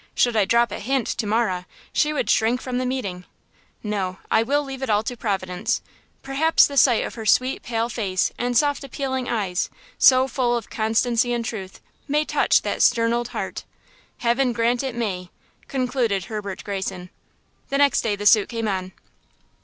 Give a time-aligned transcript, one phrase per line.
[0.15, 3.23] Should I drop a hint to Marah she would shrink from the meeting!
[3.83, 8.31] No, I will leave it all to Providence–perhaps the sight of her sweet, pale face
[8.35, 9.69] and soft, appealing eyes,
[9.99, 13.63] so full of constancy and truth, may touch that stern old heart!
[14.17, 15.29] Heaven grant it may!"
[15.67, 17.11] concluded Herbert Greyson.
[17.69, 18.93] The next day the suit came on.